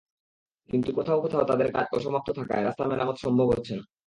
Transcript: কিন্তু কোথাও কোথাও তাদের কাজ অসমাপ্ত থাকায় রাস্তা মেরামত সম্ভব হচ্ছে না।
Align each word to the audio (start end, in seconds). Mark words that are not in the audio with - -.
কিন্তু 0.69 0.89
কোথাও 0.97 1.19
কোথাও 1.21 1.43
তাদের 1.43 1.67
কাজ 1.73 1.85
অসমাপ্ত 1.91 2.27
থাকায় 2.39 2.63
রাস্তা 2.63 2.83
মেরামত 2.85 3.17
সম্ভব 3.19 3.47
হচ্ছে 3.51 3.73
না। 3.75 3.83